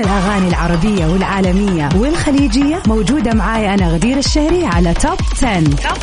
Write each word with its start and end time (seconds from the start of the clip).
الأغاني 0.00 0.48
العربية 0.48 1.06
والعالمية 1.06 1.88
والخليجية 1.96 2.82
موجودة 2.86 3.34
معاي 3.34 3.74
أنا 3.74 3.88
غدير 3.88 4.18
الشهري 4.18 4.66
على 4.66 4.94
توب 4.94 5.18
10. 5.42 5.60
توب 5.60 5.98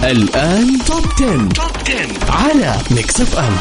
10 0.00 0.10
الآن 0.10 0.78
توب 0.86 1.04
10. 1.16 1.48
توب 1.48 1.70
10 1.86 2.32
على 2.32 2.76
ميكس 2.90 3.20
اف 3.20 3.38
ام 3.38 3.52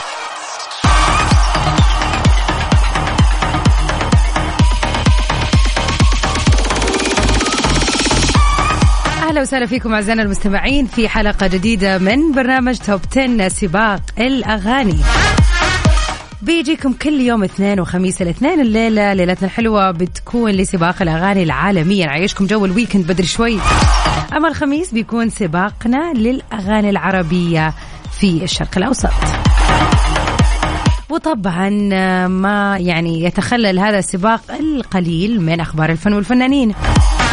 أهلا 9.29 9.41
وسهلا 9.41 9.65
فيكم 9.65 9.93
أعزائنا 9.93 10.21
المستمعين 10.21 10.85
في 10.85 11.09
حلقة 11.09 11.47
جديدة 11.47 11.97
من 11.97 12.31
برنامج 12.31 12.77
توب 12.77 13.01
10 13.11 13.47
سباق 13.47 14.01
الأغاني 14.19 14.97
بيجيكم 16.41 16.93
كل 16.93 17.21
يوم 17.21 17.43
اثنين 17.43 17.79
وخميس 17.79 18.21
الاثنين 18.21 18.59
الليلة 18.59 19.13
ليلتنا 19.13 19.47
الحلوة 19.47 19.91
بتكون 19.91 20.51
لسباق 20.51 21.01
الأغاني 21.01 21.43
العالمية. 21.43 22.05
نعيشكم 22.05 22.45
جو 22.45 22.65
الويكند 22.65 23.07
بدري 23.07 23.27
شوي. 23.27 23.59
أما 24.33 24.47
الخميس 24.47 24.93
بيكون 24.93 25.29
سباقنا 25.29 26.13
للأغاني 26.13 26.89
العربية 26.89 27.73
في 28.19 28.43
الشرق 28.43 28.77
الأوسط. 28.77 29.09
وطبعا 31.09 31.69
ما 32.27 32.77
يعني 32.77 33.23
يتخلل 33.23 33.79
هذا 33.79 33.99
السباق 33.99 34.41
القليل 34.59 35.41
من 35.41 35.59
أخبار 35.59 35.89
الفن 35.89 36.13
والفنانين. 36.13 36.73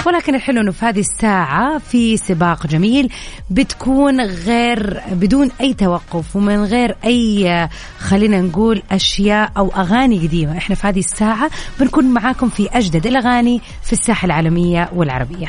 ولكن 0.06 0.34
الحلو 0.34 0.60
إنه 0.60 0.70
في 0.72 0.84
هذه 0.86 1.00
الساعة 1.00 1.78
في 1.78 2.16
سباق 2.16 2.66
جميل 2.66 3.12
بتكون 3.50 4.20
غير 4.20 5.02
بدون 5.12 5.50
أي 5.60 5.74
توقف 5.74 6.36
ومن 6.36 6.64
غير 6.64 6.96
أي 7.04 7.68
خلينا 7.98 8.40
نقول 8.40 8.82
أشياء 8.90 9.52
أو 9.56 9.68
أغاني 9.68 10.18
قديمة. 10.18 10.58
إحنا 10.58 10.74
في 10.74 10.86
هذه 10.86 10.98
الساعة 10.98 11.50
بنكون 11.80 12.04
معاكم 12.04 12.48
في 12.48 12.68
أجدد 12.72 13.06
الأغاني 13.06 13.60
في 13.82 13.92
الساحة 13.92 14.26
العالمية 14.26 14.90
والعربية. 14.94 15.46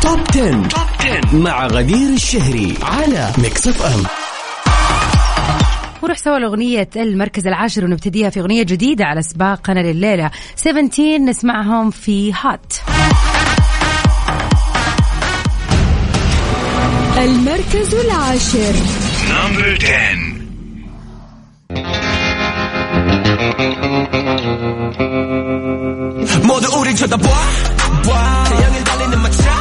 توب 0.00 0.20
10. 0.30 0.68
توب 0.68 0.82
10 1.00 1.36
مع 1.36 1.66
غدير 1.66 2.08
الشهري 2.08 2.74
على 2.82 3.32
ميكس 3.38 3.68
اف 3.68 3.82
ام 3.82 4.02
ونروح 6.02 6.18
سوا 6.18 6.38
لأغنية 6.38 6.88
المركز 6.96 7.46
العاشر 7.46 7.84
ونبتديها 7.84 8.30
في 8.30 8.40
أغنية 8.40 8.62
جديدة 8.62 9.04
على 9.04 9.22
سباقنا 9.22 9.80
لليلة. 9.80 10.30
17 10.56 11.18
نسمعهم 11.18 11.90
في 11.90 12.32
هات 12.32 12.72
المركز 17.19 17.93
العاشر 17.95 18.73
نمبر 19.29 19.77
10 19.79 20.35
모두 26.43 26.67
우리 26.79 26.95
쳐다봐 26.95 27.23
봐 27.27 28.43
태양을 28.49 28.83
달리는 28.83 29.21
마차 29.21 29.58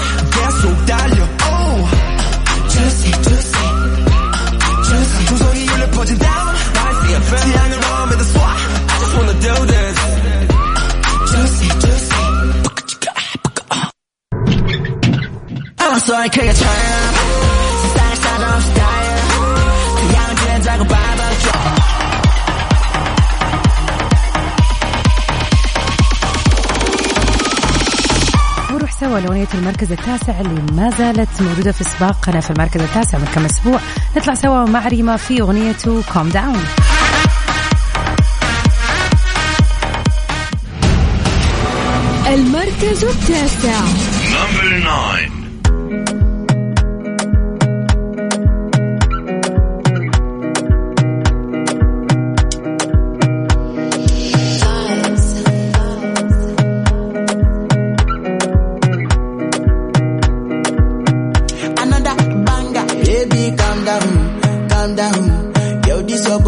ونروح 29.09 29.19
سوا 29.19 29.19
لأغنية 29.19 29.47
المركز 29.53 29.91
التاسع 29.91 30.39
اللي 30.39 30.61
ما 30.71 30.89
زالت 30.89 31.41
موجودة 31.41 31.71
في 31.71 31.83
سباقنا 31.83 32.39
في 32.39 32.51
المركز 32.51 32.81
التاسع 32.81 33.17
من 33.17 33.25
كم 33.25 33.45
أسبوع. 33.45 33.79
نطلع 34.17 34.33
سوا 34.33 34.65
مع 34.65 34.87
ريما 34.87 35.17
في 35.17 35.41
أغنيته 35.41 36.03
كوم 36.13 36.29
داون 36.29 36.63
المركز 42.27 43.03
التاسع. 43.03 43.79
Number 44.31 44.83
9 44.83 45.48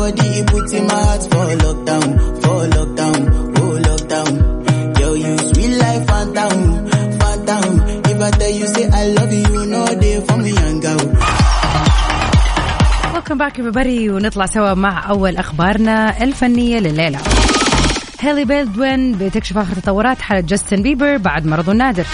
body, 0.02 0.28
it 0.40 0.46
puts 0.52 0.74
in 0.80 0.84
my 0.92 1.00
heart 1.08 1.24
for 1.32 1.46
lockdown, 1.66 2.08
for 2.42 2.60
lockdown, 2.76 3.20
oh 3.62 3.74
lockdown. 3.88 4.32
Yo, 5.00 5.08
you 5.24 5.34
sweet 5.50 5.74
life, 5.84 6.04
phantom, 6.10 6.56
phantom. 7.22 7.68
If 8.12 8.18
I 8.28 8.30
tell 8.40 8.54
you 8.60 8.68
say 8.76 8.86
I 9.02 9.04
love 9.18 9.32
you, 9.40 9.46
you 9.56 9.64
know 9.72 9.86
they 10.02 10.14
for 10.28 10.38
me, 10.44 10.52
young 10.62 10.80
girl. 10.86 11.06
ويلكم 13.14 13.38
باك 13.38 13.62
everybody 13.62 14.10
ونطلع 14.10 14.46
سوا 14.46 14.74
مع 14.74 15.10
أول 15.10 15.38
أخبارنا 15.38 16.24
الفنية 16.24 16.80
لليلة 16.80 17.20
هيلي 18.20 18.46
بيلدوين 18.46 19.12
بتكشف 19.18 19.58
آخر 19.58 19.76
تطورات 19.76 20.22
حالة 20.22 20.42
جاستن 20.42 20.82
بيبر 20.82 21.18
بعد 21.18 21.46
مرضه 21.46 21.72
النادر 21.72 22.06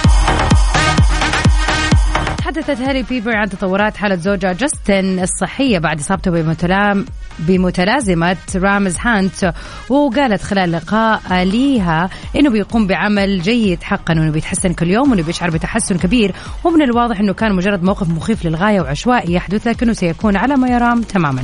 تحدثت 2.38 2.82
هاري 2.82 3.04
بيبر 3.04 3.36
عن 3.36 3.50
تطورات 3.50 3.98
حالة 3.98 4.16
زوجها 4.16 4.54
جاستن 4.54 5.20
الصحية 5.20 5.80
بعد 5.80 6.00
إصابته 6.00 6.32
بمتلام 6.32 7.06
بمتلازمة 7.40 8.38
رامز 8.56 8.96
هانت 9.00 9.54
وقالت 9.90 10.42
خلال 10.42 10.72
لقاء 10.72 11.44
ليها 11.44 12.10
إنه 12.36 12.50
بيقوم 12.50 12.88
بعمل 12.88 13.42
جيد 13.42 13.84
حقا 13.84 14.14
وإنه 14.14 14.32
بيتحسن 14.32 14.74
كل 14.74 14.88
يوم 14.88 15.12
وإنه 15.12 15.24
بيشعر 15.24 15.50
بتحسن 15.50 15.98
كبير 15.98 16.34
ومن 16.64 16.82
الواضح 16.82 17.20
إنه 17.20 17.34
كان 17.34 17.56
مجرد 17.56 17.84
موقف 17.84 18.10
مخيف 18.10 18.46
للغاية 18.46 18.82
وعشوائي 18.82 19.34
يحدث 19.34 19.68
لكنه 19.68 19.94
سيكون 19.94 20.38
على 20.38 20.56
ما 20.56 20.70
يرام 20.70 21.02
تماما. 21.02 21.44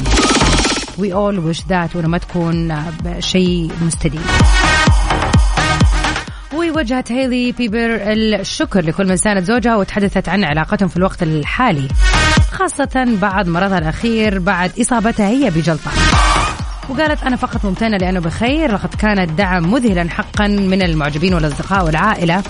We 0.98 1.09
all 1.12 1.38
wish 1.52 1.62
that 1.62 1.96
وإنه 1.96 2.08
ما 2.08 2.18
تكون 2.18 2.75
شيء 3.20 3.72
مستديم. 3.81 4.22
ووجهت 6.54 7.12
هيلي 7.12 7.52
بيبر 7.52 8.00
الشكر 8.12 8.81
لكل 8.81 9.08
من 9.08 9.18
ساند 9.18 9.44
زوجها 9.44 9.75
وتحدثت 9.75 10.30
عن 10.30 10.44
علاقتهم 10.44 10.88
في 10.90 10.98
الوقت 10.98 11.24
الحالي 11.24 11.88
خاصة 12.53 13.18
بعد 13.22 13.47
مرضها 13.47 13.78
الأخير 13.78 14.40
بعد 14.40 14.72
إصابتها 14.81 15.28
هي 15.28 15.50
بجلطة. 15.50 15.91
وقالت 16.90 17.24
أنا 17.24 17.36
فقط 17.36 17.66
ممتنة 17.66 17.98
لأنه 17.98 18.19
بخير 18.19 18.74
لقد 18.74 18.94
كان 18.95 19.19
الدعم 19.19 19.72
مذهلا 19.72 20.10
حقا 20.10 20.48
من 20.48 20.81
المعجبين 20.81 21.33
والأصدقاء 21.33 21.86
والعائلة. 21.86 22.44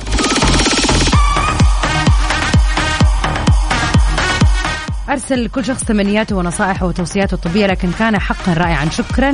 أرسل 5.09 5.47
كل 5.47 5.65
شخص 5.65 5.83
تمنياته 5.83 6.35
ونصائحه 6.35 6.85
وتوصياته 6.85 7.35
الطبية 7.35 7.65
لكن 7.65 7.91
كان 7.99 8.19
حقا 8.19 8.53
رائعا. 8.53 8.89
شكرا. 8.89 9.31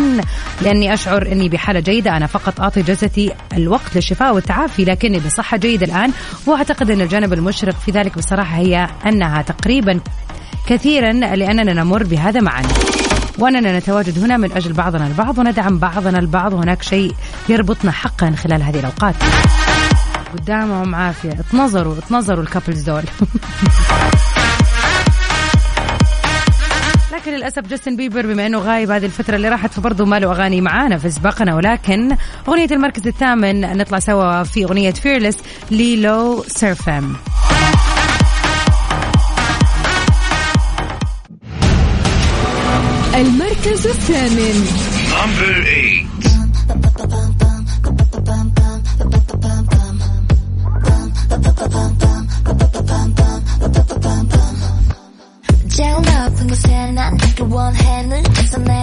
لأني 0.62 0.94
أشعر 0.94 1.32
أني 1.32 1.50
بحالة 1.50 1.80
جيدة. 1.80 2.18
أنا 2.18 2.28
فقط 2.28 2.62
أعطي 2.62 2.82
جسدي 2.82 3.32
الوقت 3.54 3.96
للشفاء 3.96 4.36
والتعافي 4.36 4.86
لكني 4.86 5.20
بصحة 5.20 5.58
جيدة 5.58 5.86
الآن. 5.86 6.12
وأعتقد 6.46 6.92
أن 6.92 7.02
الجانب 7.02 7.34
المشرق 7.34 7.76
في 7.86 7.92
ذلك 7.92 8.18
بصراحة 8.18 8.58
هي 8.58 8.88
أنها 9.06 9.42
تقريبا 9.42 10.00
كثيرا 10.69 11.13
لأننا 11.13 11.74
نمر 11.74 12.04
بهذا 12.04 12.42
معا. 12.42 12.63
وأننا 13.39 13.80
نتواجد 13.80 14.19
هنا 14.24 14.38
من 14.38 14.51
أجل 14.51 14.74
بعضنا 14.74 15.07
البعض 15.07 15.38
وندعم 15.38 15.77
بعضنا 15.80 16.19
البعض. 16.19 16.54
وهناك 16.54 16.83
شيء 16.83 17.13
يربطنا 17.50 17.92
حقا 17.92 18.31
خلال 18.31 18.63
هذه 18.63 18.80
الأوقات. 18.80 19.16
قدامهم 20.33 20.95
عافية. 20.95 21.31
اتنظروا 21.31 21.98
اتنظروا 21.98 22.44
ال 22.44 22.48
couples 22.48 22.81
دول. 22.81 23.04
لكن 27.13 27.31
للأسف 27.31 27.68
جاستن 27.68 27.95
بيبر 27.95 28.25
بما 28.25 28.45
إنه 28.45 28.57
غايب 28.57 28.92
هذه 28.92 29.06
الفترة 29.06 29.36
اللي 29.36 29.50
راحت 29.50 29.74
فبرضه 29.74 30.06
ما 30.06 30.19
له 30.19 30.31
أغاني 30.31 30.62
معانا 30.62 30.98
في 30.98 31.10
سباقنا. 31.10 31.56
ولكن 31.56 32.16
أغنية 32.48 32.68
المركز 32.71 33.07
الثامن 33.07 33.77
نطلع 33.77 34.00
سوا 34.00 34.44
في 34.44 34.63
أغنية 34.63 34.92
Fearless 34.92 35.38
ل 35.72 35.96
LE 35.96 36.44
SSERAFIM 36.48 37.16
المركز 43.19 43.87
الثامن 43.87 44.67
Number 45.11 45.65
8 45.65 46.15
제일 55.69 55.93
높은 55.95 56.47
곳에 56.47 56.93
난그 56.93 57.49
원해 57.51 58.03
눈에서 58.03 58.12
내 58.12 58.12
answer 58.12 58.12
내 58.12 58.12
혈관 58.12 58.12
속에 58.12 58.12
날뛰는 58.15 58.23
new 58.23 58.43
wave 58.45 58.65
내 58.65 58.78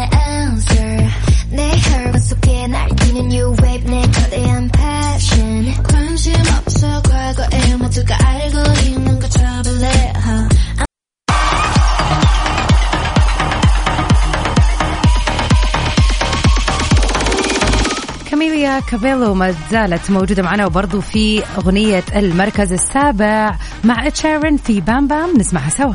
كابيلو 18.90 19.34
ما 19.34 19.54
زالت 19.70 20.10
موجودة 20.10 20.42
معنا 20.42 20.66
وبرضو 20.66 21.00
في 21.00 21.42
أغنية 21.58 22.04
المركز 22.16 22.72
السابع 22.72 23.56
مع 23.84 24.08
تشيرن 24.08 24.56
في 24.56 24.80
بام 24.80 25.06
بام 25.06 25.36
نسمعها 25.38 25.70
سوا 25.70 25.94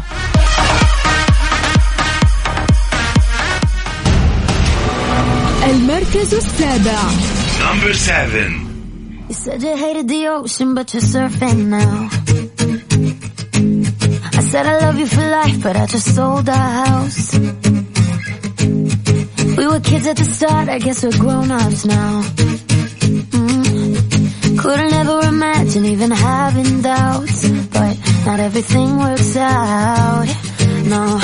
المركز 5.69 6.33
السابع 6.33 7.01
Number 7.61 7.93
seven. 7.93 8.51
You 9.29 9.35
said 9.35 9.61
you 9.61 9.75
hated 9.77 10.07
the 10.07 10.27
ocean, 10.27 10.73
but 10.73 10.93
you're 10.93 11.09
surfing 11.15 11.59
now. 11.79 12.09
I 14.39 14.41
said 14.51 14.65
I 14.73 14.75
love 14.85 14.97
you 14.99 15.05
for 15.15 15.25
life, 15.39 15.57
but 15.65 15.75
I 15.77 15.85
just 15.85 16.15
sold 16.15 16.49
our 16.49 16.71
house. 16.85 17.23
We 19.57 19.63
were 19.71 19.79
kids 19.91 20.07
at 20.11 20.17
the 20.17 20.27
start, 20.35 20.67
I 20.69 20.79
guess 20.85 21.03
we're 21.03 21.17
grown-ups 21.23 21.85
now. 21.85 22.23
Couldn't 24.61 24.93
ever 24.93 25.21
imagine 25.27 25.85
even 25.85 26.11
having 26.11 26.81
doubts, 26.81 27.49
but 27.49 27.97
not 28.25 28.39
everything 28.39 28.97
works 28.99 29.35
out. 29.35 30.27
No, 30.85 31.17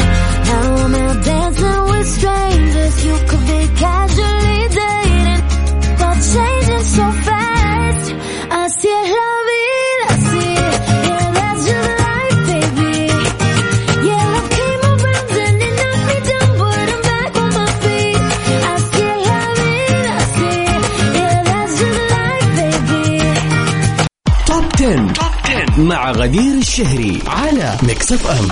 مع 25.78 26.12
غدير 26.12 26.54
الشهري 26.58 27.20
على 27.28 27.78
Mix 27.84 28.12
FM 28.12 28.48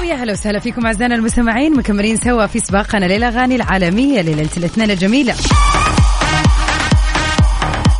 ويا 0.00 0.14
هلا 0.14 0.32
وسهلا 0.32 0.58
فيكم 0.58 0.86
أعزائنا 0.86 1.14
المستمعين 1.14 1.76
مكملين 1.76 2.16
سوا 2.16 2.46
في 2.46 2.58
سباقنا 2.58 3.04
للأغاني 3.04 3.56
العالمية 3.56 4.20
ليله 4.20 4.48
الاثنين 4.56 4.90
الجميلة. 4.90 5.34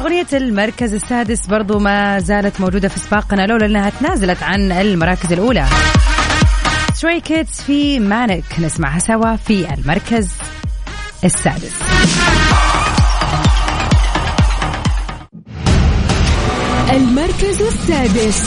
أغنية 0.01 0.27
المركز 0.33 0.95
السادس 0.95 1.47
برضو 1.47 1.79
ما 1.79 2.21
زالت 2.21 2.61
موجودة 2.61 2.89
في 2.89 2.99
سباقنا 2.99 3.47
ولو 3.47 3.67
أنها 3.67 3.91
تنازلت 3.91 4.43
عن 4.43 4.73
المراكز 4.73 5.33
الأولى. 5.33 5.67
Stray 6.95 7.21
Kids 7.21 7.61
في 7.67 8.01
Maniac 8.01 8.45
نسمعها 8.59 8.99
سوا 8.99 9.37
في 9.37 9.75
المركز 9.75 10.29
السادس. 11.25 11.90
المركز 16.91 17.63
السادس. 17.63 18.43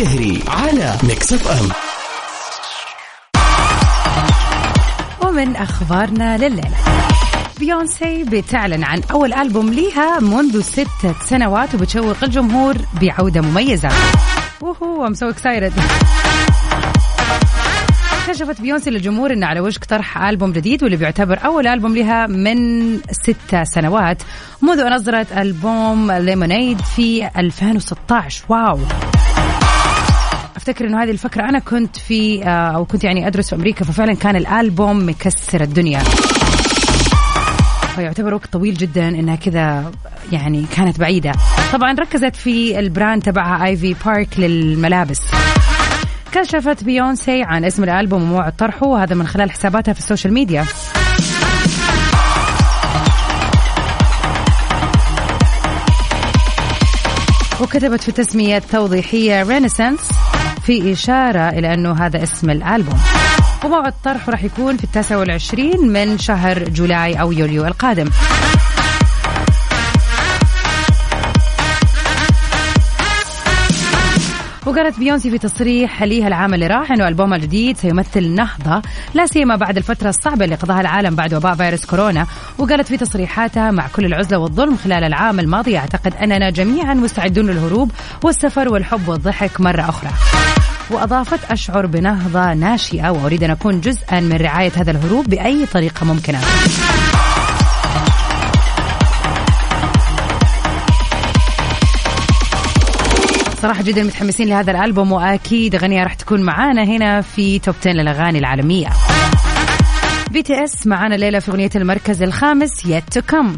الشهري 0.00 0.42
على 0.48 0.94
Mix 1.02 1.32
FM 1.32 1.68
ومن 5.28 5.56
أخبارنا 5.56 6.38
لليلة. 6.38 6.76
بيونسي 7.58 8.24
بتعلن 8.24 8.84
عن 8.84 9.00
أول 9.10 9.32
ألبوم 9.32 9.70
ليها 9.70 10.20
منذ 10.20 10.60
ستة 10.60 11.14
سنوات 11.24 11.74
وبتشوق 11.74 12.16
الجمهور 12.22 12.76
بعودة 13.00 13.40
مميزة. 13.40 13.88
واو 14.60 15.06
I'm 15.06 15.14
so 15.14 15.28
excited 15.28 15.72
كشفت 18.28 18.60
بيونسي 18.60 18.90
للجمهور 18.90 19.32
إنه 19.32 19.46
على 19.46 19.60
وشك 19.60 19.84
طرح 19.84 20.18
ألبوم 20.18 20.52
جديد 20.52 20.82
واللي 20.82 20.96
بيعتبر 20.96 21.38
أول 21.44 21.66
ألبوم 21.66 21.96
لها 21.96 22.26
من 22.26 22.58
ست 22.96 23.62
سنوات. 23.62 24.22
منذ 24.62 24.80
أن 24.80 24.92
أصدرت 24.92 25.32
ألبوم 25.32 26.12
Lemonade 26.12 26.80
في 26.80 27.28
2016 27.36 28.44
واو. 28.48 28.78
أفتكر 30.70 30.86
إنه 30.86 31.02
هذه 31.02 31.10
الفكرة 31.10 31.48
أنا 31.48 31.58
كنت 31.58 31.96
في 31.96 32.44
آه، 32.44 32.48
أو 32.48 32.84
كنت 32.84 33.04
يعني 33.04 33.26
أدرس 33.26 33.48
في 33.48 33.54
أمريكا 33.54 33.84
ففعلا 33.84 34.14
كان 34.14 34.36
الألبوم 34.36 35.08
مكسر 35.08 35.60
الدنيا. 35.60 35.98
فيعتبر 37.94 38.34
وقت 38.34 38.46
طويل 38.52 38.74
جدا 38.74 39.08
إنها 39.08 39.36
كذا 39.36 39.92
يعني 40.32 40.66
كانت 40.76 41.00
بعيدة. 41.00 41.32
طبعا 41.72 41.92
ركزت 41.92 42.36
في 42.36 42.78
ال 42.78 42.85
brand 42.85 43.22
تبعها 43.22 43.66
Ivy 43.66 43.96
Park 44.06 44.28
للملابس. 44.38 45.20
كشفت 46.32 46.84
بيونسي 46.84 47.42
عن 47.42 47.64
اسم 47.64 47.84
الألبوم 47.84 48.22
وموعد 48.22 48.56
طرحه 48.56 48.86
وهذا 48.86 49.14
من 49.14 49.26
خلال 49.26 49.50
حساباتها 49.50 49.92
في 49.92 50.00
ال 50.00 50.05
social 50.05 50.34
media. 50.34 50.64
وكتبت 57.60 58.02
في 58.02 58.08
التسمية 58.08 58.56
التوضيحية 58.56 59.42
Renaissance 59.42 60.00
في 60.62 60.92
إشارة 60.92 61.48
إلى 61.48 61.74
أنه 61.74 62.06
هذا 62.06 62.22
اسم 62.22 62.50
الألبوم. 62.50 62.98
وموعد 63.64 63.94
طرحه 64.04 64.32
راح 64.32 64.44
يكون 64.44 64.76
في 64.76 64.84
التاسع 64.84 65.16
والعشرين 65.16 65.92
من 65.92 66.18
شهر 66.18 66.68
July 66.68 67.20
أو 67.20 67.32
يوليو 67.32 67.66
القادم. 67.66 68.10
وقالت 74.70 74.98
بيونسي 74.98 75.30
في 75.30 75.38
تصريح 75.38 76.02
ليها 76.02 76.28
العام 76.28 76.54
اللي 76.54 76.66
راح 76.66 76.92
إنه 76.92 77.08
ألبومها 77.08 77.36
الجديد 77.36 77.76
سيمثل 77.76 78.28
نهضة 78.28 78.82
لا 79.14 79.26
سيما 79.26 79.56
بعد 79.56 79.76
الفترة 79.76 80.08
الصعبة 80.08 80.44
اللي 80.44 80.54
قضاها 80.54 80.80
العالم 80.80 81.14
بعد 81.14 81.34
وباء 81.34 81.54
فيروس 81.54 81.86
كورونا 81.86 82.26
وقالت 82.58 82.88
في 82.88 82.96
تصريحاتها 82.96 83.70
مع 83.70 83.86
كل 83.96 84.04
العزلة 84.04 84.38
والظلم 84.38 84.76
خلال 84.76 85.04
العام 85.04 85.40
الماضي 85.40 85.78
أعتقد 85.78 86.14
أننا 86.14 86.50
جميعا 86.50 86.94
مستعدون 86.94 87.46
للهروب 87.46 87.90
والسفر 88.22 88.72
والحب 88.72 89.08
والضحك 89.08 89.60
مرة 89.60 89.88
أخرى. 89.88 90.10
وأضافت 90.90 91.50
أشعر 91.50 91.86
بنهضة 91.86 92.52
ناشئة 92.54 93.10
وأريد 93.10 93.42
أن 93.42 93.50
أكون 93.50 93.80
جزءا 93.80 94.20
من 94.20 94.36
رعاية 94.36 94.72
هذا 94.76 94.90
الهروب 94.90 95.28
بأي 95.28 95.66
طريقة 95.66 96.06
ممكنة. 96.06 96.40
صراحة 103.61 103.83
جدا 103.83 104.03
متحمسين 104.03 104.47
لهذا 104.49 104.71
الألبوم 104.71 105.11
وأكيد 105.11 105.75
غنية 105.75 106.03
راح 106.03 106.13
تكون 106.13 106.41
معانا 106.41 106.83
هنا 106.83 107.21
في 107.21 107.59
توب 107.59 107.75
10 107.81 107.91
للأغاني 107.91 108.39
العالمية 108.39 108.87
بي 110.31 110.41
تي 110.43 110.63
اس 110.63 110.87
معانا 110.87 111.15
الليلة 111.15 111.39
في 111.39 111.51
أغنية 111.51 111.69
المركز 111.75 112.23
الخامس 112.23 112.85
يت 112.85 113.03
تو 113.11 113.21
كم 113.21 113.55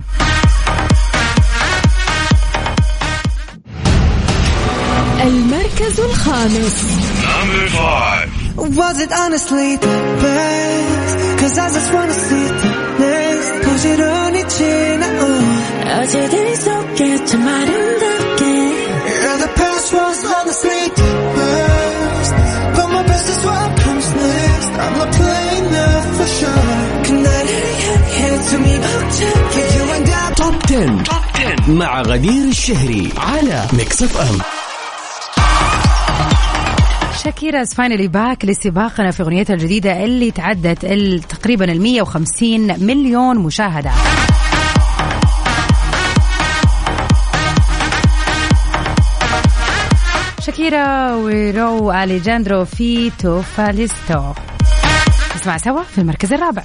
المركز 5.24 6.00
الخامس 6.00 6.84
Number 7.28 7.68
five. 7.80 8.28
Was 8.82 8.98
it 9.06 9.12
honestly 9.12 9.70
the 9.86 9.98
best? 10.24 11.18
Cause 11.40 11.56
I 11.58 11.68
just 11.76 11.90
wanna 11.94 12.18
see 12.28 12.46
the 12.62 12.72
next. 13.00 13.52
부지런히 13.66 14.48
지나온 14.48 15.22
어제들 16.00 16.56
속에 16.56 17.26
참 17.26 17.48
아름답게 17.48 18.11
توب 28.53 28.63
10. 28.65 30.35
توب 30.35 30.55
10 31.35 31.71
مع 31.73 32.03
غدير 32.03 32.49
الشهري 32.49 33.09
على 33.19 33.67
Mix 33.73 34.03
FM 34.03 34.39
شاكيرا 37.25 37.65
finally 37.65 38.09
back 38.09 38.45
لسباقنا 38.45 39.11
في 39.11 39.23
أغنيتها 39.23 39.55
الجديدة 39.55 40.05
اللي 40.05 40.31
تعدت 40.31 40.85
ال- 40.85 41.21
تقريبا 41.23 41.65
ال 41.73 41.81
150 41.83 42.61
مليون 42.87 43.39
مشاهدة. 43.39 43.91
شاكيرا 50.41 51.13
وراو 51.15 51.93
أليخاندرو 51.93 52.65
في 52.65 53.11
Te 53.11 53.33
Felicito. 53.33 54.33
نسمع 55.37 55.57
سوا 55.57 55.83
في 55.83 55.99
المركز 55.99 56.33
الرابع. 56.33 56.63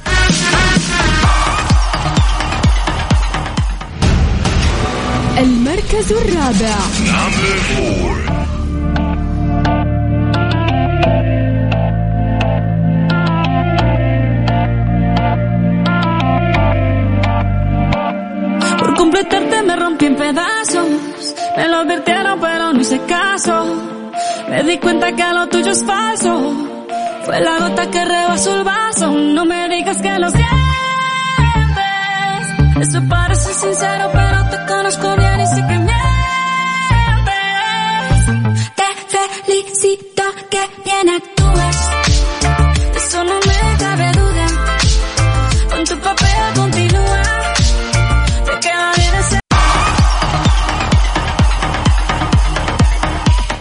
المركز 5.38 6.12
الرابع 6.12 6.76
Number 6.98 7.56
four. 7.76 8.12
Por 18.78 18.94
completarte 18.96 19.62
me 19.62 19.76
rompí 19.76 20.06
en 20.06 20.16
pedazos. 20.16 20.88
Me 21.56 21.68
lo 21.68 21.76
advirtieron, 21.78 22.40
pero 22.40 22.72
no 22.72 22.80
hice 22.80 23.00
caso. 23.06 23.64
Me 24.48 24.62
di 24.64 24.78
cuenta 24.78 25.12
que 25.12 25.24
lo 25.32 25.48
tuyo 25.48 25.70
es 25.70 25.84
falso. 25.84 26.32
Fue 27.24 27.40
la 27.40 27.58
gota 27.58 27.90
que 27.90 28.04
rebasó 28.04 28.56
el 28.56 28.64
vaso. 28.64 29.10
No 29.10 29.44
me 29.44 29.68
digas 29.68 29.98
que 30.02 30.18
lo 30.18 30.28
sientes. 30.30 30.48
Eso 32.80 33.00
parece 33.08 33.54
sincero, 33.54 34.10
pero 34.12 34.38
te 34.50 34.56
conozco 34.87 35.15
bien 35.17 35.39
y. 35.41 35.91
Te 38.79 39.21
felicito 39.43 40.23
que 40.51 40.61
bien 40.85 41.09
actúas. 41.09 41.77
Eso 42.95 43.23
no 43.23 43.37
me 43.47 43.77
cabe 43.83 44.11
duda. 44.19 44.47
Con 45.71 45.83
tu 45.83 45.95
papel 45.97 46.53
continúa. 46.55 47.23
Te 48.45 48.53
queda 48.63 48.91
bien 48.95 49.15
ese 49.19 49.39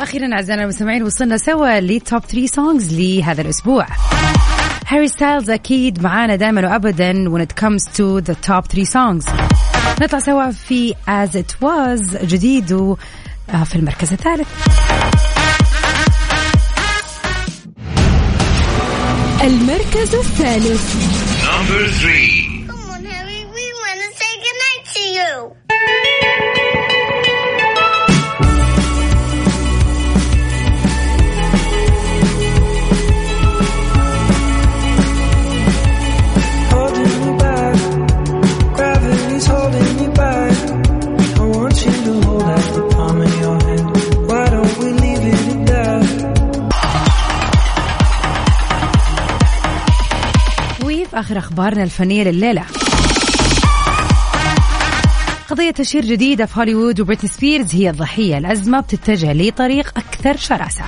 أخيرا 0.01 0.35
اعزائنا 0.35 0.63
المستمعين 0.63 1.03
وصلنا 1.03 1.37
سوا 1.37 1.81
لتوب 1.81 2.23
3 2.25 2.47
سونجز 2.47 3.01
لهذا 3.01 3.43
الأسبوع 3.43 3.87
هاري 4.87 5.09
ستايلز 5.09 5.51
أكيد 5.51 6.03
معانا 6.03 6.37
دائما 6.37 6.69
وابدا 6.69 7.13
when 7.31 7.41
it 7.41 7.55
comes 7.57 7.85
to 7.97 8.21
the 8.21 8.35
top 8.35 8.67
3 8.69 8.85
songs 8.85 9.56
نطلع 10.01 10.19
سوا 10.19 10.51
في 10.51 10.95
as 10.95 11.31
it 11.35 11.65
was 11.65 12.25
جديد 12.25 12.73
آه، 12.73 13.65
في 13.65 13.77
المركز 13.77 14.13
الثالث. 14.13 14.49
المركز 19.43 20.15
الثالث. 20.15 20.95
وفي 51.37 51.47
اخر 51.47 51.49
أخبارنا 51.49 51.83
الفنية 51.83 52.25
لليلة. 52.25 52.63
قضية 55.51 55.71
تشهير 55.71 56.05
جديدة 56.05 56.47
في 56.47 56.61
هوليوود 56.61 57.01
وبريتني 57.01 57.29
سبيرز 57.29 57.75
هي 57.75 57.91
الضحية. 57.91 58.39
الأزمة 58.39 58.81
بتتجه 58.81 59.33
لطريق 59.33 59.93
أكثر 59.97 60.37
شراسة. 60.37 60.85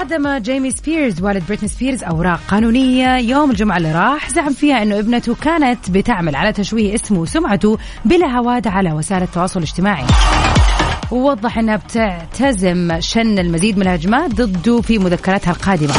قدم 0.00 0.36
جيمي 0.38 0.70
سبيرز 0.70 1.22
والد 1.22 1.42
بريتني 1.46 1.68
سبيرز 1.68 2.02
أوراق 2.04 2.40
قانونية. 2.48 3.16
يوم 3.16 3.50
الجمعة 3.50 3.76
اللي 3.76 3.92
راح 3.92 4.30
زعم 4.30 4.52
فيها 4.52 4.82
أنه 4.82 4.98
ابنته 4.98 5.34
كانت 5.34 5.90
بتعمل 5.90 6.36
على 6.36 6.52
تشويه 6.52 6.94
اسمه 6.94 7.18
وسمعته 7.18 7.78
بلا 8.04 8.26
هوادة 8.26 8.66
على 8.66 8.92
وسائل 8.92 9.22
التواصل 9.22 9.58
الاجتماعي. 9.60 10.04
ووضح 11.10 11.58
أنها 11.58 11.76
بتعتزم 11.76 13.00
شن 13.00 13.38
المزيد 13.38 13.76
من 13.76 13.82
الهجمات 13.82 14.30
ضده 14.34 14.80
في 14.80 14.98
مذكراتها 14.98 15.50
القادمة. 15.50 15.94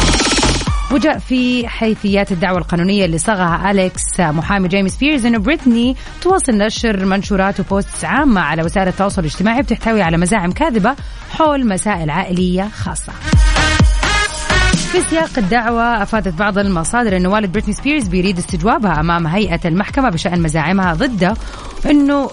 وجاء 0.94 1.18
في 1.20 1.68
حيثيات 1.68 2.32
الدعوى 2.32 2.58
القانونية 2.58 3.06
اللي 3.06 3.18
صاغها 3.18 3.72
أليكس 3.72 4.20
محامي 4.20 4.68
جيمي 4.68 4.90
سبيرز 4.90 5.26
أنه 5.26 5.38
بريتني 5.38 5.96
تواصل 6.22 6.58
نشر 6.58 7.06
منشورات 7.06 7.60
و 7.60 7.68
posts 7.68 8.06
عامة 8.06 8.42
على 8.42 8.64
وسائل 8.64 8.88
التواصل 8.88 9.22
الاجتماعي 9.22 9.62
بتحتوي 9.62 10.02
على 10.02 10.18
مزاعم 10.18 10.52
كاذبة 10.52 10.96
حول 11.32 11.68
مسائل 11.68 12.10
عائلية 12.10 12.70
خاصة. 12.70 13.14
في 14.92 15.02
سياق 15.02 15.30
الدعوى 15.38 16.04
أفادت 16.04 16.34
بعض 16.34 16.58
المصادر 16.58 17.18
أن 17.18 17.26
والد 17.26 17.52
بريتني 17.52 17.74
سبيرز 17.74 18.08
بيريد 18.08 18.38
استجوابها 18.38 19.00
أمام 19.00 19.28
هيئة 19.28 19.60
المحكمة 19.66 20.10
بشأن 20.10 20.42
مزاعمها 20.42 20.94
ضده 20.94 21.34
أنه 21.90 22.30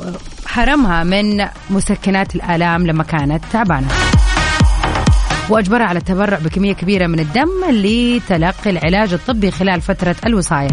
حرمها 0.46 1.04
من 1.04 1.46
مسكنات 1.70 2.34
الآلام 2.34 2.86
لما 2.86 3.02
كانت 3.04 3.44
تعبانة. 3.52 3.88
واجبرها 5.50 5.86
على 5.86 5.98
التبرع 5.98 6.38
بكمية 6.38 6.72
كبيرة 6.72 7.06
من 7.06 7.20
الدم 7.20 7.48
لتلقي 7.70 8.70
العلاج 8.70 9.12
الطبي 9.12 9.50
خلال 9.50 9.80
فترة 9.80 10.16
الوصاية. 10.26 10.70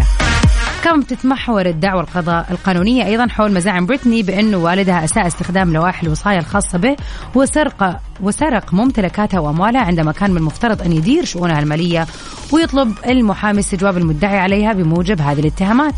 كما 0.84 0.98
بتتمحور 1.02 1.66
الدعوة 1.66 2.02
القضاء 2.02 2.46
القانونية 2.52 3.06
أيضا 3.06 3.28
حول 3.28 3.54
مزاعم 3.54 3.86
بريتني 3.86 4.24
بأنه 4.24 4.58
والدها 4.58 5.04
أساء 5.04 5.28
استخدام 5.28 5.74
لوائح 5.74 6.04
الوصاية 6.04 6.38
الخاصة 6.38 6.78
به 6.78 6.96
وسرق 7.36 8.00
وسرق 8.22 8.74
ممتلكاتها 8.74 9.40
وأموالها 9.40 9.82
عندما 9.82 10.12
كان 10.12 10.32
من 10.32 10.38
المفترض 10.38 10.82
أن 10.82 10.92
يدير 10.92 11.26
شؤونها 11.26 11.60
المالية 11.60 12.08
ويطلب 12.52 12.94
المحامي 13.08 13.60
استجواب 13.60 13.98
المدعي 13.98 14.40
عليها 14.40 14.74
بموجب 14.74 15.22
هذه 15.22 15.40
الاتهامات. 15.40 15.94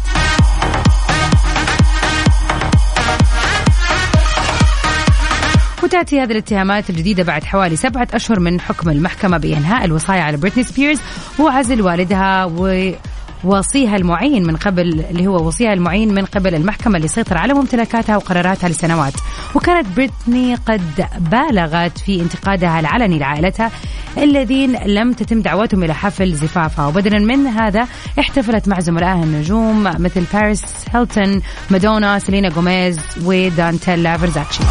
وتأتي 5.90 6.22
هذه 6.22 6.32
الاتهامات 6.32 6.90
الجديدة 6.90 7.24
بعد 7.24 7.44
حوالي 7.44 7.76
سبعة 7.76 8.08
أشهر 8.14 8.40
من 8.40 8.62
حكم 8.62 8.90
المحكمة 8.90 9.38
بإنهاء 9.38 9.86
الوصاية 9.86 10.22
على 10.22 10.38
بريتني 10.38 10.64
سبيرز 10.64 11.00
وعزل 11.40 11.82
والدها 11.82 12.46
و 12.46 12.92
وصيها 13.44 13.96
المعين 13.96 14.48
من 14.48 14.56
قبل 14.56 15.06
اللي 15.10 15.28
هو 15.28 15.48
وصيها 15.48 15.74
المعين 15.74 16.14
من 16.14 16.26
قبل 16.26 16.56
المحكمة 16.56 16.98
اللي 16.98 17.08
سيطر 17.08 17.38
على 17.38 17.54
ممتلكاتها 17.54 18.18
وقراراتها 18.18 18.70
لسنوات. 18.70 19.14
وكانت 19.56 19.88
بريتني 19.96 20.56
قد 20.56 21.08
بالغت 21.20 21.98
في 21.98 22.22
انتقادها 22.22 22.80
العلني 22.80 23.20
لعائلتها 23.20 23.72
الذين 24.18 24.76
لم 24.86 25.14
تتم 25.14 25.42
دعوتهم 25.42 25.84
إلى 25.84 25.94
حفل 25.94 26.34
زفافها 26.34 26.88
وبدلا 26.88 27.20
من 27.20 27.48
هذا 27.48 27.88
احتفلت 28.20 28.68
مع 28.68 28.80
زملائها 28.80 29.24
النجوم 29.24 29.84
مثل 29.84 30.24
باريس 30.34 30.64
هيلتون 30.94 31.42
مادونا 31.70 32.20
سيلينا 32.20 32.50
جوميز 32.50 33.00
ودوناتيلا 33.24 34.18
فيرزاتشي 34.18 34.64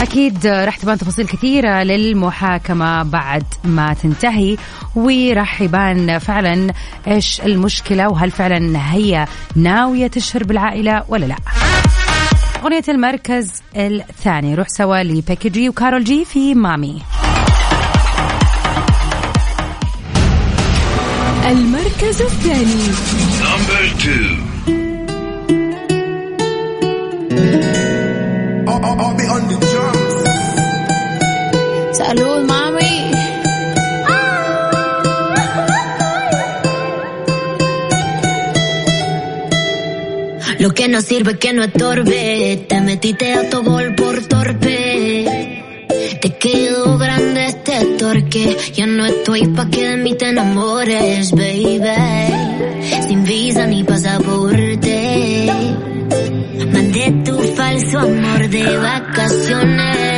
أكيد 0.00 0.46
راح 0.46 0.76
تبان 0.76 0.98
تفاصيل 0.98 1.26
كثيرة 1.26 1.82
للمحاكمة 1.82 3.02
بعد 3.02 3.44
ما 3.64 3.94
تنتهي 3.94 4.56
وراح 4.94 5.60
يبان 5.60 6.18
فعلا 6.18 6.72
إيش 7.08 7.40
المشكلة 7.40 8.08
وهل 8.08 8.30
فعلا 8.30 8.92
هي 8.92 9.26
ناوية 9.56 10.06
تشهر 10.06 10.44
بالعائلة 10.44 11.04
ولا 11.08 11.26
لا. 11.26 11.36
أغنية 12.62 12.82
المركز 12.88 13.62
الثاني 13.76 14.54
نروح 14.54 14.68
سوا 14.68 15.02
ل 15.02 15.10
Becky 15.10 15.48
G 15.48 15.68
و 15.68 15.74
Karol 15.74 16.04
G 16.04 16.24
في 16.24 16.54
Mamiii. 16.54 17.02
المركز 21.46 22.22
الثاني. 22.22 22.90
Lo 40.60 40.74
que 40.74 40.88
no 40.88 41.00
sirve 41.00 41.38
que 41.38 41.54
no 41.54 41.64
estorbe. 41.64 42.66
Te 42.68 42.80
metiste 42.82 43.32
a 43.32 43.48
tu 43.48 43.62
gol 43.62 43.94
por 43.94 44.20
torpe. 44.26 45.86
Te 46.20 46.34
quedó 46.36 46.98
grande 46.98 47.46
este 47.46 47.82
torque. 47.98 48.58
Ya 48.74 48.86
no 48.86 49.06
estoy 49.06 49.46
pa' 49.48 49.70
que 49.70 49.88
de 49.88 49.96
mí 49.96 50.14
te 50.16 50.28
enamores, 50.28 51.30
baby. 51.30 51.80
Sin 53.08 53.24
visa 53.24 53.66
ni 53.66 53.84
pasaporte. 53.84 55.50
Mandé 56.70 57.10
tu 57.24 57.38
falso 57.56 57.98
amor 58.00 58.50
de 58.50 58.76
vacaciones. 58.76 60.09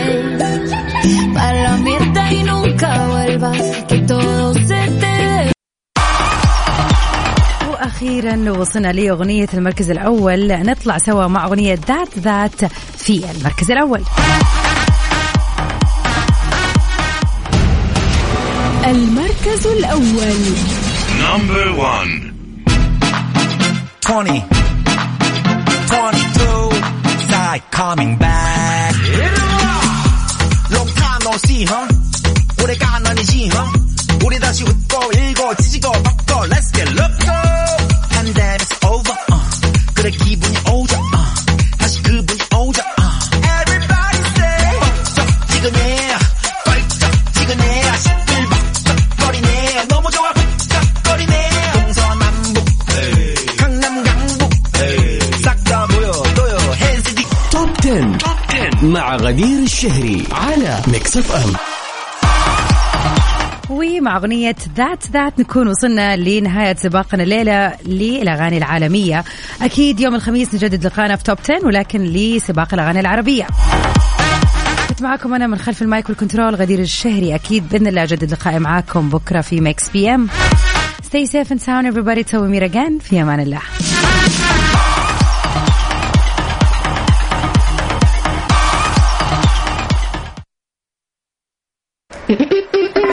أخيرا 8.12 8.50
وصلنا 8.50 8.92
لأغنية 8.92 9.48
المركز 9.54 9.90
الأول. 9.90 10.48
نطلع 10.48 10.98
سوا 10.98 11.26
مع 11.26 11.44
أغنية 11.44 11.78
ذات 11.88 12.18
ذات 12.18 12.64
في 12.98 13.24
المركز 13.30 13.70
الأول. 13.70 14.02
المركز 18.86 19.66
الأول. 19.66 20.36
نمبر 21.20 21.68
1 21.68 22.08
20 24.04 24.42
22 25.86 26.70
side 27.30 27.62
coming 27.70 28.18
back. 28.18 28.94
Long 30.70 30.88
time 30.88 31.20
no 31.24 31.36
see 31.46 31.64
huh? 31.64 31.91
Mix 61.16 61.30
FM 61.30 61.52
ومع 63.70 64.16
أغنية 64.16 64.56
That 64.76 65.10
That 65.12 65.38
نكون 65.38 65.68
وصلنا 65.68 66.16
لنهاية 66.16 66.76
سباقنا 66.76 67.22
الليلة 67.22 67.72
للأغاني 67.86 68.58
العالمية. 68.58 69.24
أكيد 69.62 70.00
يوم 70.00 70.14
الخميس 70.14 70.54
نجدد 70.54 70.86
لقانا 70.86 71.16
في 71.16 71.24
Top 71.24 71.38
10 71.44 71.66
ولكن 71.66 72.00
لسباق 72.04 72.74
الأغاني 72.74 73.00
العربية. 73.00 73.46
كنت 74.88 75.02
معاكم 75.02 75.34
أنا 75.34 75.46
من 75.46 75.58
خلف 75.58 75.82
ال 75.82 75.89
mic 75.89 76.08
وال 76.08 76.19
control 76.19 76.54
غدير 76.54 76.78
الشهري. 76.78 77.34
أكيد 77.34 77.68
بإذن 77.68 77.86
الله 77.86 78.02
أجدد 78.02 78.32
لقائي 78.32 78.58
معاكم 78.58 79.08
بكرة 79.08 79.40
في 79.40 79.60
Mix 79.60 79.88
FM 79.88 80.28
Stay 81.02 81.26
safe 81.26 81.50
and 81.50 81.60
sound 81.60 81.86
everybody. 81.86 82.24
till 82.24 82.42
we 82.42 82.48
meet 82.48 82.72
again. 82.72 82.98
في 83.00 83.22
أمان 83.22 83.40
الله. 83.40 83.60
Ha 92.32 92.46